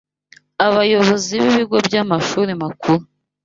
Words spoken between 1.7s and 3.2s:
by'Amashuri Makuru